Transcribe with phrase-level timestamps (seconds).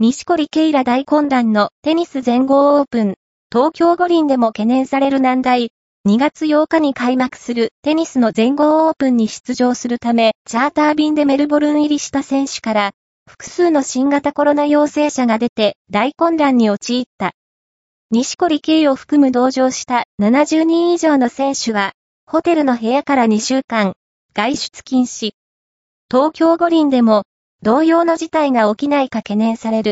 [0.00, 3.14] 西堀ケイラ大混乱のテニス全豪オープン、
[3.52, 5.72] 東京五輪でも懸念される難題、
[6.06, 12.92] 2月8日に開幕するテニスの全豪オープンに出場するため、チャーター便でメルボルン入りした選手から、
[13.28, 17.32] 複数の新型コロナ陽性者が出て大混乱に陥った。
[18.12, 21.90] 西堀圭を含む同乗した70人以上の選手は、
[22.24, 23.94] ホテルの部屋から2週間、
[24.32, 25.32] 外出禁止。
[26.08, 27.24] 東京五輪でも、
[27.60, 29.86] 同様の事態が起きないか懸念される。